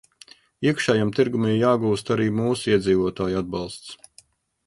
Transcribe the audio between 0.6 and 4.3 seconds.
Iekšējam tirgum ir jāgūst arī mūsu iedzīvotāju atbalsts.